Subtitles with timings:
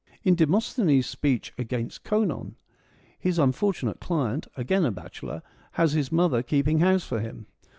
[0.23, 2.55] In Demosthenes' speech' Against Conon,'
[3.19, 5.43] his un fortunate client, again a bachelor,
[5.73, 7.45] has his mother keeping house for him.